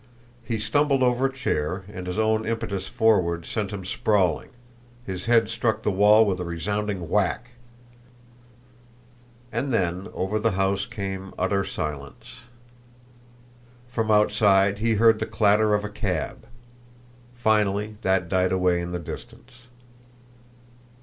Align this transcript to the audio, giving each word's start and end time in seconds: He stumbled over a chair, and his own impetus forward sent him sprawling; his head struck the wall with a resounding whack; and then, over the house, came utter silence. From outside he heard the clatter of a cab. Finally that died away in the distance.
He 0.43 0.57
stumbled 0.57 1.03
over 1.03 1.27
a 1.27 1.31
chair, 1.31 1.83
and 1.87 2.07
his 2.07 2.17
own 2.17 2.43
impetus 2.43 2.87
forward 2.87 3.45
sent 3.45 3.69
him 3.69 3.85
sprawling; 3.85 4.49
his 5.05 5.27
head 5.27 5.47
struck 5.47 5.83
the 5.83 5.91
wall 5.91 6.25
with 6.25 6.39
a 6.39 6.43
resounding 6.43 7.07
whack; 7.07 7.49
and 9.51 9.71
then, 9.71 10.07
over 10.15 10.39
the 10.39 10.53
house, 10.53 10.87
came 10.87 11.35
utter 11.37 11.63
silence. 11.63 12.45
From 13.87 14.09
outside 14.09 14.79
he 14.79 14.95
heard 14.95 15.19
the 15.19 15.27
clatter 15.27 15.75
of 15.75 15.83
a 15.85 15.89
cab. 15.89 16.47
Finally 17.35 17.97
that 18.01 18.27
died 18.27 18.51
away 18.51 18.81
in 18.81 18.89
the 18.89 18.97
distance. 18.99 19.51